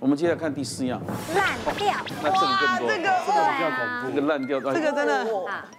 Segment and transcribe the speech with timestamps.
[0.00, 1.00] 我们接下来看第四样，
[1.34, 1.94] 烂掉。
[2.22, 5.26] 那这个更多，这个这个比较恐怖，这个烂掉，这个真的。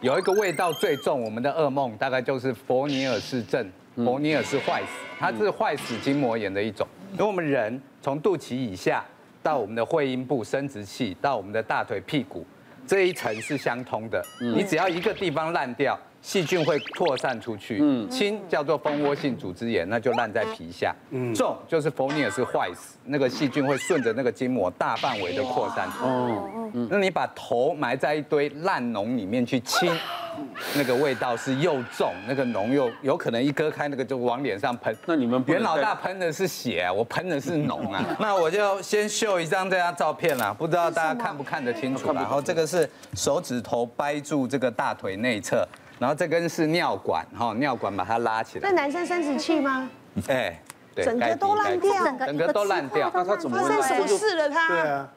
[0.01, 4.87] 有一个味道最重，我们的噩梦大概就是佛尼尔氏症，佛尼尔氏坏死，
[5.17, 6.85] 它是坏死筋膜炎的一种。
[7.13, 9.03] 因为我们人从肚脐以下
[9.41, 12.45] 到我们的会阴部、生殖器，到我们的大腿、屁股
[12.85, 15.97] 这一层是相通的，你只要一个地方烂掉。
[16.21, 17.79] 细菌会扩散出去，
[18.09, 20.93] 轻叫做蜂窝性组织炎，那就烂在皮下；
[21.33, 26.87] 重就是蜂尼尔是坏死，那个细菌会顺着那个筋膜大范围的扩散出去。
[26.89, 29.91] 那你把头埋在一堆烂脓里面去清，
[30.75, 34.95] 那个味道是又重，那个脓又有可能一割开，那个就往脸上喷。
[35.05, 38.05] 那你们袁老大喷的是血啊，我喷的是脓啊。
[38.19, 42.13] 那我就先秀一张这张照片啦，不知道大家看不看得清楚。
[42.13, 45.65] 然后这个是手指头掰住这个大腿内侧。
[45.99, 48.69] 然后这根是尿管，哈，尿管把它拉起来。
[48.69, 49.89] 那男生生殖器吗？
[50.27, 50.59] 哎，
[50.95, 51.93] 对，整个都烂掉，
[52.25, 53.11] 整个都烂掉。
[53.13, 54.49] 那他怎么发生什么事了？
[54.49, 54.67] 他？
[54.69, 55.09] 对啊，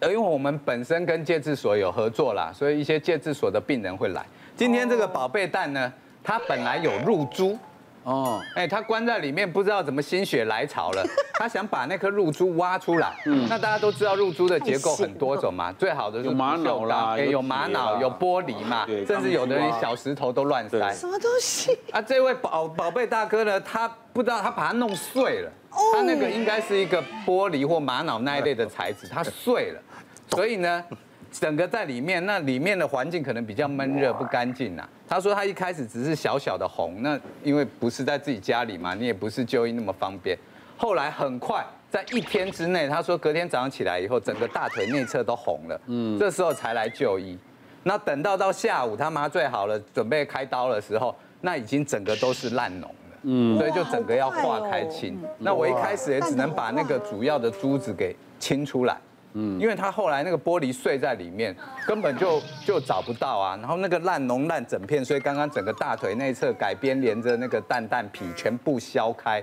[0.00, 4.26] 呃，因为我们本身跟戒治所有合作啦，所以一些戒治所的病人会来。
[4.56, 7.56] 今天这个宝贝蛋呢，它本来有入珠。
[8.04, 11.02] 哦，哎，他关在里面，不知道怎么心血来潮了，
[11.34, 13.16] 他想把那颗露珠挖出来。
[13.26, 20.92] 嗯，那大家都知道露珠的结构很多种嘛，最好的是玛瑙啦，有玛瑙，有玻璃嘛，甚至有的人小石头都乱塞。
[20.92, 21.78] 什么东西？
[21.92, 25.50] 啊，这位宝宝贝大哥呢，他不知道他把它弄碎了，
[25.94, 29.80] 他那个应该是一个玻璃或玛瑙那一类的材质，它碎了，
[30.28, 30.84] 所以呢。
[31.40, 34.88] 整个在里面，那里面的环境可能比较闷热不干净呐。
[35.08, 40.38] 他说他一开始只是小小的红，那因为不是在自己家里嘛，你也不是就医那么方便。
[40.76, 45.80] 后来很快在一天之内，他说隔天早上起来以后，整个大腿内侧都红了。
[45.86, 47.36] 嗯，这时候才来就医。
[47.82, 52.94] 那等到到下午他麻醉好了，准备开刀的时候，那已经整个都是烂脓了。
[53.22, 55.20] 嗯，所以就整个要化开清。
[55.38, 58.96] 那我一开始也只能把那个主要的珠子给清出来。
[59.36, 61.54] 嗯，因为它后来那个玻璃碎在里面，
[61.86, 63.56] 根本就就找不到啊。
[63.56, 69.42] 然后那个烂脓烂整片，所以刚刚整个大腿内侧改编连着那个蛋蛋皮全部削开，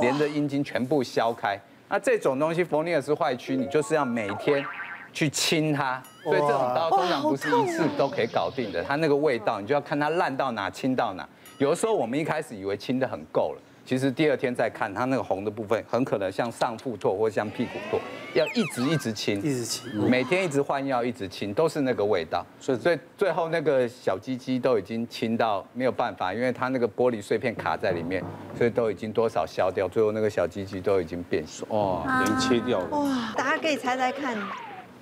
[0.00, 1.58] 连着阴茎全部削开。
[1.88, 4.64] 那这种东西佛尼尔斯坏区，你就是要每天
[5.12, 6.02] 去清它。
[6.24, 11.28] 所以这种刀通常不是一次都可以搞定的，它那个味道你就要看它烂到哪清到哪。
[11.58, 13.62] 有的时候我们一开始以为清的很够了。
[13.86, 18.00] 其实第二天再看，它那个红的部分很可能像上腹痛或像屁股痛，
[18.34, 22.44] 要一直一直清，一直清，每天一直换药，一直清，都是那个味道。
[22.58, 28.20] 所以，最最后那个小鸡鸡都已经清到没有办法，因为它那个玻璃碎片卡在里面，
[28.58, 32.88] 所以都已经多少消掉，最后那个小鸡鸡都已经变熟，哦，已经切掉了。
[32.88, 34.36] 哇，大家可以猜猜看，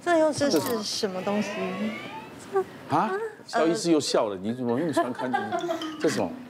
[0.02, 1.48] 这又这是什么东西？
[2.90, 3.10] 啊？
[3.46, 5.30] 肖医师又笑了，你怎么那么喜欢看
[5.98, 6.30] 这种？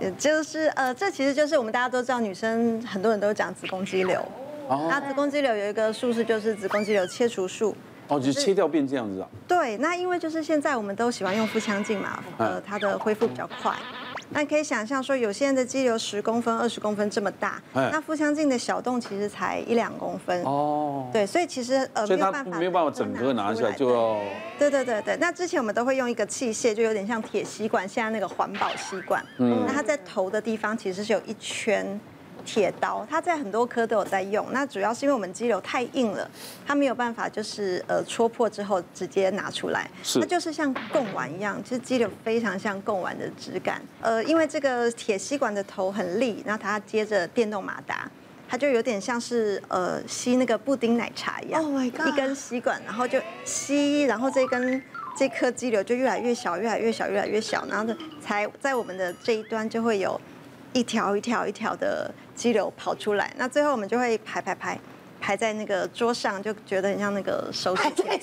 [0.00, 4.20] 也就是呃，这其实就是我们大家都知道，女生很多人都讲子宫肌瘤。
[4.68, 4.86] 哦。
[4.88, 7.76] 那子宫肌瘤有一个术式，就是子宫肌瘤切除术。
[8.08, 9.28] 哦，就切掉变这样子啊？
[9.46, 13.72] 对，那因为就是现在我们都喜欢用腹腔镜嘛，呃，它的恢复比较快。
[14.30, 21.08] 那你可以想象说，有些人的肌瘤十公分、二十公分这么大，那腹腔镜的小洞其实才一两公分哦。
[21.12, 24.18] 对，所以其实呃没有办法，没有办法整个拿下来就要。
[24.58, 32.00] 对对对对，那之前我们都会用一个器械，就有点像铁吸管，现在那个环保吸管，嗯，那它在头的地方其实是有一圈。
[32.52, 34.44] 铁刀，它在很多科都有在用。
[34.50, 36.28] 那主要是因为我们肌瘤太硬了，
[36.66, 39.88] 它没有办法就是呃戳破之后直接拿出来。
[40.02, 40.18] 是。
[40.18, 43.80] 它就是像贡丸一样，其实肌瘤非常像贡丸的质感。
[44.00, 48.10] 呃，因为这个铁吸管的头很利，然后它接着电动马达，
[48.48, 51.62] 它就有点像是呃吸那个布丁奶茶一样。
[51.62, 52.08] Oh my god！
[52.08, 54.82] 一根吸管，然后就吸，然后这根
[55.16, 60.20] 这颗肌瘤就越来越小，越来越小，越来越小，然后呢才在我们的这一端就会有
[60.72, 62.12] 一条一条一条的。
[62.40, 64.80] 肌瘤跑出来，那最后我们就会排排排
[65.20, 68.18] 排在那个桌上，就觉得很像那个手指甜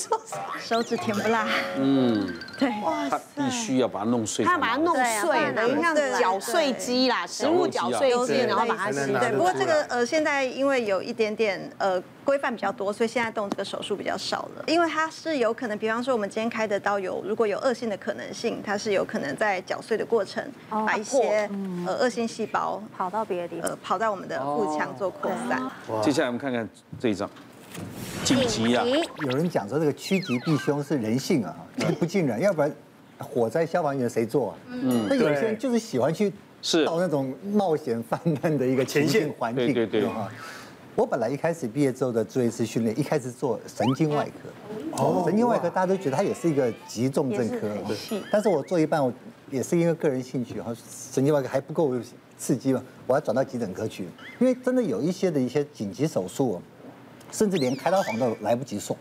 [0.60, 1.48] 手指甜不辣。
[1.78, 9.14] 嗯，对，哇，他必须要把它弄碎，他把它弄碎，等于像搅碎机啦，食物搅碎机，然后把它吸。
[9.14, 12.02] 对，不过这个呃，现在因为有一点点呃。
[12.28, 14.66] 规范比较多，所以现在动这个手术比较少了。
[14.68, 21.50] 因为它是有可能，比方说我们今天开的刀有，如果有恶性的可能性，它是有可能在搅碎的过程把一些
[21.86, 25.72] 呃恶性细胞跑到别的地方，呃跑到我们的腹腔做扩散。
[26.04, 26.68] 接下来我们看看
[27.00, 27.30] 这一张，
[28.26, 28.84] 紧急啊！
[28.86, 31.56] 有人讲说这个趋吉避凶是人性啊，
[31.98, 32.70] 不尽然，要不然
[33.20, 34.58] 火灾消防员谁做啊？
[34.68, 40.10] 嗯，那有些人就是喜欢去是到那种冒险犯难的一个前线环境，对对对。
[40.98, 44.50] 我本来一开始毕业之后的住院医师训练，一开始做神经外科。
[44.94, 45.22] 哦。
[45.28, 47.70] 神经外科大家都觉得它也是一个急重症科。
[47.94, 48.20] 是。
[48.32, 49.14] 但是我做一半，我
[49.52, 50.76] 也是因为个人兴趣，哈，
[51.12, 51.94] 神经外科还不够
[52.36, 54.08] 刺激嘛，我要转到急诊科去。
[54.40, 56.60] 因为真的有一些的一些紧急手术，
[57.32, 58.98] 甚至连开刀房都来不及送。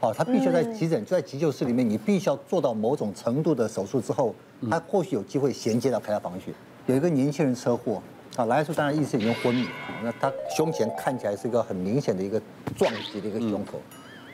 [0.00, 4.34] 哦，他必须在急诊，就在急救室里面，你必须要做到某种程度的手术之后，
[4.70, 6.54] 他或许有机会衔接到开刀房去。
[6.86, 8.02] 有一个年轻人车祸，
[8.36, 9.70] 啊，来的时候当然意识已经昏迷了，
[10.02, 12.40] 那他胸前看起来是一个很明显的一个
[12.76, 13.80] 撞击的一个胸口，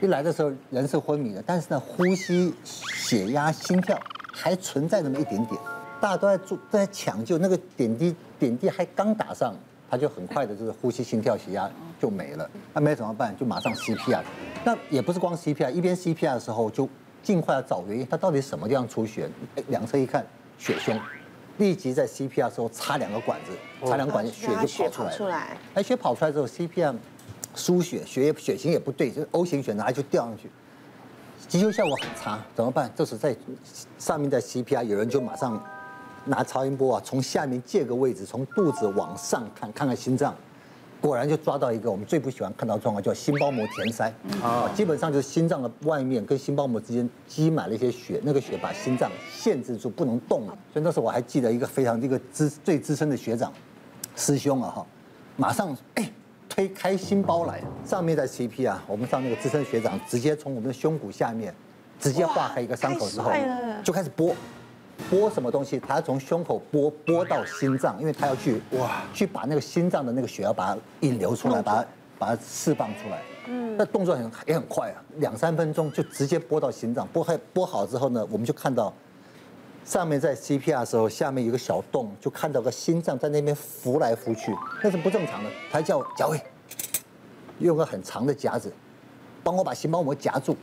[0.01, 3.99] 一来的时候人是昏迷的，但是呢，呼吸、血压、心跳
[4.33, 5.61] 还存在那么一点点，
[6.01, 9.55] 大家都在做在抢救，那个点滴点滴还刚打上。
[9.93, 11.69] 他就很快的，就是呼吸、心跳、血压
[12.01, 12.49] 就没了。
[12.73, 13.37] 那没怎么办？
[13.37, 14.23] 就马上 CPR。
[14.63, 16.89] 那也不是光 CPR，一边 CPR 的时候就
[17.25, 19.29] 尽快要找原因，他到底什么地方出血？
[19.57, 20.25] 哎，两侧一看，
[20.59, 20.97] 血胸，
[21.61, 23.53] 立即在 CPR 的时候插两个管子，
[23.89, 25.17] 插两个管子，血就跑出来。
[25.17, 25.57] 出来。
[25.75, 26.97] 哎，血跑出来之后，CPR
[27.55, 30.51] 输血，血液血型也不对，就是 O 型血，拿来就掉上去，
[31.47, 32.91] 急救效果很差，怎么办？
[32.97, 33.37] 这时在
[33.99, 35.63] 上面在 CPR，有人就马上。
[36.27, 40.37] 拿超音波啊，从下面借个位置，从肚子往上看，看看心脏，
[41.01, 44.13] 果然就抓到一个我们最不喜欢看到状况，叫心包膜填塞。
[44.43, 50.59] 啊，基本上就是心脏的外面跟心包膜之间积满了一些血，那个血把心脏限制住，不能动了。
[50.73, 53.53] 所以那时候我还记得一个非常一个资最资深的学长，
[54.15, 54.87] 师兄啊哈，
[55.37, 56.11] 马上哎
[56.49, 61.55] 推开心包来，上面在 CP 啊，我们上那个资深学长直接从我们的胸骨下面
[61.99, 63.31] 直接划开一个伤口之后，
[63.83, 64.35] 就开始拨。
[65.09, 65.79] 拨什么东西？
[65.81, 71.87] 他要从胸口拨拨到心脏，因为他要去哇，去把那个心脏的那个血要把它引流出来，把它
[72.19, 73.23] 把它释放出来。
[73.47, 77.09] 嗯，那动作很也很快啊，两三分钟就直接拨到心脏。
[77.13, 78.93] 拨开拨好之后呢，我们就看到
[79.85, 85.51] 上面在 CPR 的时候，下面有个小洞，就看到个心脏在那边浮来浮去，那是不正常的。
[85.73, 86.41] 他叫贾伟，
[87.59, 88.73] 用个很长的夹子
[89.43, 90.57] 帮我把心包膜夹住，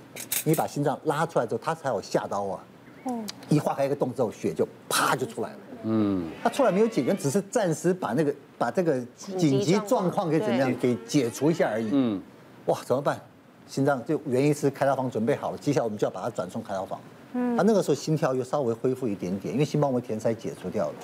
[0.44, 2.64] 你把心脏拉出来之后，他才有下刀啊。
[3.50, 5.58] 一划开一个洞之后，血就啪就出来了。
[5.84, 11.90] 嗯，他出来没有解决，只是暂时把那个把这个紧急状况给怎么样给解除一下而已。
[11.92, 12.22] 嗯，
[12.66, 13.20] 哇，怎么办？
[13.68, 17.00] 心脏就原因是开刀房准备好了，接下来我们就要把它转送开刀房。
[17.34, 20.96] 嗯，他那个时候心跳又稍微恢复一点点，因为心包膜填塞解除掉了。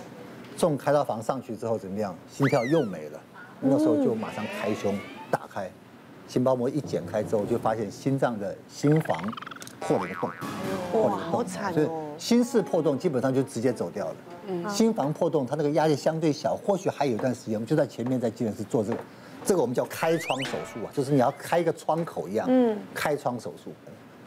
[0.56, 2.16] 送开刀房上去之后怎么样？
[2.32, 3.20] 心跳又没了。
[3.60, 4.98] 那时候就马上开胸
[5.30, 5.70] 打开，
[6.28, 9.18] 心包膜一剪开之后，就发现心脏的心房。
[9.88, 10.30] 破了一个洞，
[10.92, 11.74] 破了一个洞，好惨哦！
[11.74, 11.88] 所以
[12.18, 14.16] 心室破洞基本上就直接走掉了。
[14.48, 17.56] 嗯，心房破洞，它那个压力相对小，或许还有一段时间。
[17.56, 18.98] 我们就在前面在急诊室做这个，
[19.46, 22.46] 这个我们叫开窗手术啊，就是你要开一个窗口一样。
[22.50, 23.72] 嗯，开窗手术。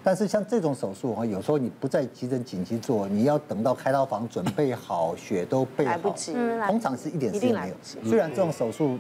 [0.03, 6.33] 但是像这种手术啊，有时候你不在急诊紧急做，你要等到开刀房准备好，血都备好，来不及。
[6.67, 7.75] 通常是一点时间没有。
[8.09, 8.99] 虽然这种手术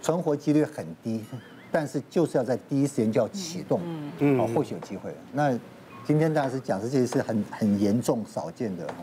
[0.00, 1.22] 存活几率很低，
[1.70, 3.80] 但是就是要在第一时间就要启动，
[4.18, 5.14] 嗯，好，或许有机会。
[5.32, 5.58] 那。
[6.06, 8.94] 今天当然是讲这些是很很严重少见的哈，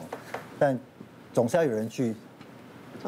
[0.59, 0.79] 但
[1.33, 2.15] 总是要有人去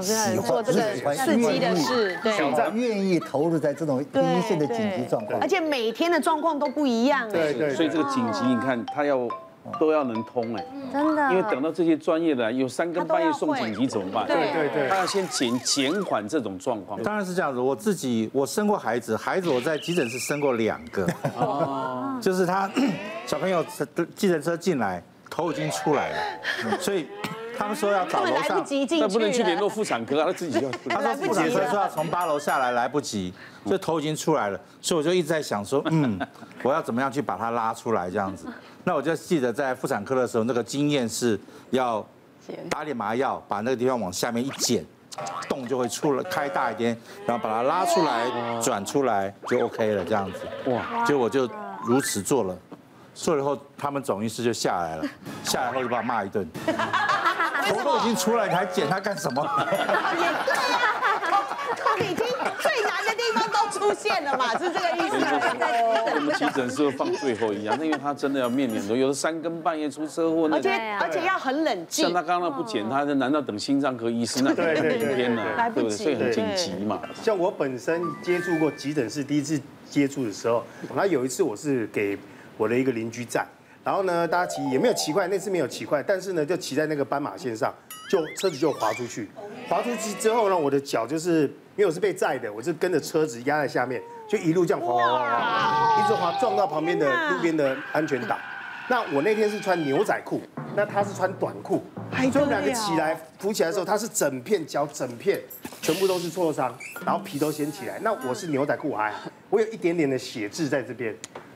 [0.02, 9.28] 喜欢做这个刺激的事，对，愿意投入在这种第一线的紧急状况，而且每天的状况都不一样，对对，所以这个紧急你看他要
[9.80, 14.28] 都要能通哎，真的，因为等到这些专业的有三更半夜送紧急怎么办？
[14.28, 17.02] 对对对，他要先减减缓这种状况。
[17.04, 21.08] 当然是这样子，我自己我生过孩子，孩子我在急诊室生过两个，
[21.38, 22.70] 哦，就是他。
[23.26, 27.08] 小朋友车 计程车进来，头已经出来了，所以
[27.58, 28.66] 他们说要找楼上，
[29.00, 30.70] 那不能去联络妇产科啊，他自己就。
[30.90, 33.34] 他说妇产科说要从八楼下来，来不及，
[33.66, 36.20] 所以头已经出来了，所以我就一直在想说，嗯，
[36.64, 38.48] 我要怎么样去把它拉出来这样子。
[38.84, 41.40] 那我就记得在妇产科的时候，那个经验是
[41.70, 42.06] 要
[42.70, 44.86] 打点麻药，把那个地方往下面一剪，
[45.48, 50.40] 洞就会出来开大一点，然后把它拉出来转出来就 OK 了这样子。
[50.72, 51.50] 哇，就我就
[51.86, 52.58] 如此做了。
[53.16, 55.06] 做了以后，他们总医师就下来了，
[55.46, 56.50] 下来后就把我骂一顿。
[57.64, 59.42] 头都已经出来，你还剪它干什么？
[59.68, 61.44] 也对啊，
[61.78, 65.16] 都已经最难的地方都出现了嘛，是这个意思。
[66.16, 72.06] 我们急诊室放最后一样，那因为他真的要面临很多，有的三更半夜出车祸，而且而且要很冷静。
[72.06, 75.44] 像他刚刚不剪他，难道等心脏科医师那等明 天呢？
[75.58, 77.00] 来不及，所以很紧急嘛。
[77.22, 80.64] 像我本身接触过急诊室，第一次接触的时候，
[80.96, 82.18] 那有一次我是给。
[82.56, 83.44] 我的一个邻居在，
[83.84, 87.74] 然后呢，大家骑也没有骑快，那次没有骑快，但是呢，就骑在那个斑马线上，
[88.10, 89.30] 就车子就滑出去，
[89.68, 91.42] 滑出去之后呢，我的脚就是
[91.76, 98.38] 因为我是被载的，我是跟着车子压在下面，就一路这样滑滑滑滑，一直滑撞到旁边的路边的安全岛。
[98.88, 100.42] 那我那天是穿牛仔裤，
[100.76, 105.40] 那他是穿短裤，所以我们两个起来扶起来的时候，他是整片脚整片
[105.82, 106.74] 全部都是挫伤，
[107.06, 107.98] 然后皮都掀起来。
[108.02, 109.14] 那我是牛仔裤还，
[109.50, 111.14] 我有一点点的血渍在这边。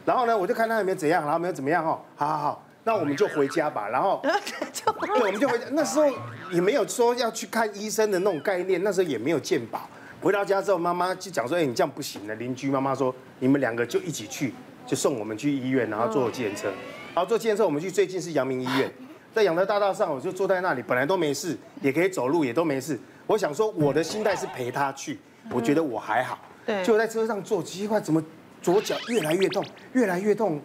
[0.08, 3.90] 然后呢，我就看他有没有怎样，然后没有怎么样哦，好好好，那我们就回家吧。
[3.90, 5.66] 然后， 对，我们就回家。
[5.72, 6.06] 那时候
[6.50, 9.82] 也没有说要去看医生的那种概念，那时候也没有健保。
[10.22, 12.34] 回到家之后，妈妈就讲说，哎，你这样不行的。
[12.36, 14.54] 邻居妈妈说，你们两个就一起去，
[14.86, 16.70] 就送我们去医院，然后坐计程车。
[17.14, 18.90] 然后坐计程车，我们去最近是阳明医院，
[19.36, 22.98] 在阳德大道上，我就坐在那里，本来都没事，也可以走路，也都没事。
[23.26, 25.20] 我想说，我的心态是陪他去，
[25.52, 26.40] 我觉得我还好。
[26.66, 26.82] 对。
[26.82, 28.24] 就在车上坐，奇怪，怎么
[28.62, 30.62] 左脚越来越痛，越来越痛。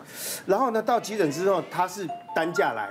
[0.46, 2.88] 然后呢，到急诊之后，他是担架来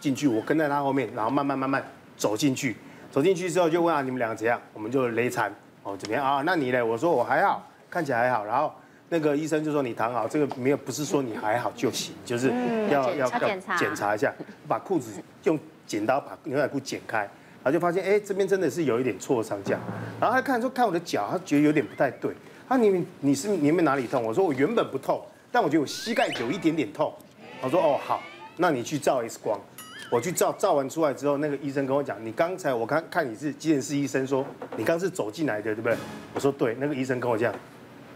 [0.00, 1.84] 进去，我跟在他后面，然后慢慢慢慢
[2.16, 2.76] 走进去。
[3.10, 4.60] 走进去之后就问啊，你们两个怎样？
[4.72, 5.52] 我们就勒残。
[5.82, 6.42] 哦，怎么样啊？
[6.46, 6.82] 那你嘞？
[6.82, 8.44] 我说我还好，看起来还好。
[8.44, 8.72] 然后
[9.10, 12.50] 那个医生就说你躺好，这个没有，不是说你还好就行，就是
[12.90, 13.38] 要要要
[13.76, 14.32] 检查一下，
[14.66, 19.80] 把裤子用剪刀把牛仔裤剪开，然后就发现哎，这边真的是有一点挫伤这样。
[20.18, 22.34] 然后他看说看我的脚，他觉得有点不太对。
[22.68, 24.22] 他你你是你们哪里痛？
[24.22, 25.20] 我说我原本不痛，
[25.52, 27.12] 但我觉得我膝盖有一点点痛。
[27.60, 28.22] 我说哦好，
[28.56, 29.58] 那你去照 X 光。
[30.10, 35.96] 我去照，照完出来之后，那个医生跟我讲，你刚才我看看你是急诊室医生，说你刚是走进来的，对不对？
[36.34, 37.52] 我说对，那个医生跟我讲，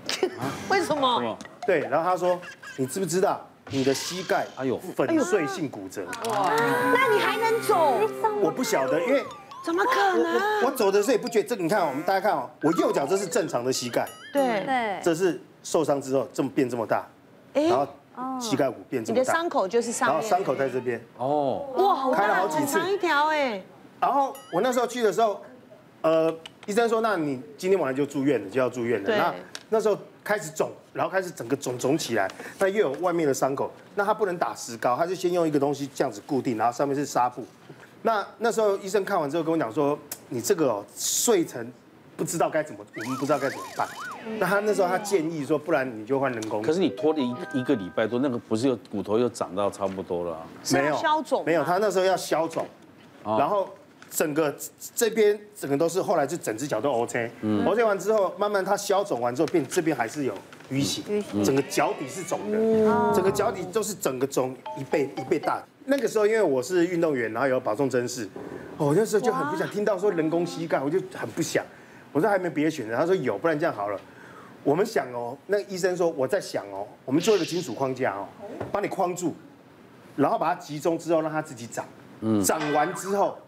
[0.69, 1.37] 为什么？
[1.67, 2.39] 对，然后他说，
[2.77, 6.05] 你知不知道你的膝盖还有粉碎性骨折？
[6.27, 6.55] 哇，
[6.95, 7.99] 那你还能走？
[8.41, 9.25] 我不晓得，因为
[9.65, 10.35] 怎么可能？
[10.63, 17.07] 我我走的时候也不觉得，这你看，我们大家看哦，我右脚这是正常的膝盖，对对，这是受伤之后这么变这么大，
[17.53, 17.87] 然后。
[18.41, 23.63] 膝盖骨变这么大，你的伤口就是上面，然后伤口在这边，哦，哇，好大，开了好几次，长一条哎。
[24.01, 25.41] 然后我那时候去的时候，
[26.03, 26.37] 呃，
[26.67, 29.17] 医生说，那你今天晚上就住院了，就要住院了。
[29.17, 29.33] 那
[29.69, 37.47] 那时候开始肿，然后开始整个肿肿起来，那又有外面的伤口，那他不能打石膏，他就先用一个东西这样子固定，然后上面是纱布。
[38.03, 41.71] 那那时候医生看完之后跟我讲说， 你这个碎成。
[42.17, 43.87] 不知道该怎么，我们不知道该怎么办。
[44.41, 46.61] 那他那时候他建议说，不然你就换人工。
[46.61, 50.37] 可是你拖了一一个礼拜多，那个不是又骨头又长到差不多了？
[50.73, 51.63] 没有消肿，没有。
[51.63, 52.67] 他那时候要消肿，
[53.23, 53.69] 然后
[54.11, 54.53] 整个
[54.97, 57.31] 这边整个都是，后来就整只脚都 OK。
[57.43, 57.65] 嗯。
[57.65, 60.35] OK 完之后，慢慢他消肿完之后，变这边还是有
[60.71, 61.03] 淤血，
[61.45, 62.59] 整个脚底是肿的，
[63.15, 65.63] 整个脚底都是整个肿一倍一倍大。
[65.87, 68.29] 那个时候因为我是运动员，然后有保重真视，
[68.77, 71.65] 我那时候就很不想听到说人工膝盖，我就很不想。
[72.13, 74.01] 我说还没别的选择，他说有，不然这样好了。
[74.65, 78.27] 我们想哦，那个医生说我在想哦，我们做一个金属框架哦，
[78.71, 79.35] 把你框住，
[80.17, 81.87] 然后把它集中之后让它自己长，
[82.45, 83.39] 长完之后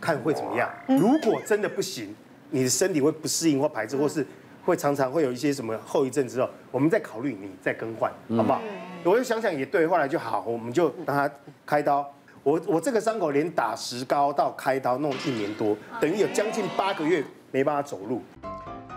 [0.00, 0.70] 看会怎么样。
[0.86, 2.14] 如果真的不行，
[2.50, 4.24] 你的身体会不适应或排斥，或是
[4.64, 8.60] 会常常会有一些什么后遗症之后，我们再考虑你再更换，好不好？
[9.04, 11.30] 我就想想也对，后来就好，我们就让他
[11.66, 12.04] 开刀。
[12.42, 17.24] 我我这个伤口连打石膏到开刀弄一年多，等于有将近八个月。
[17.50, 18.20] 没办法走路。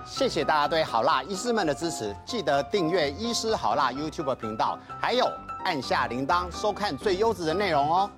[0.04, 5.30] 谢谢大家对好辣医师们的支持，记得订阅医师好辣 YouTube 频道，还有
[5.64, 8.10] 按下铃铛收看最优质的内容哦。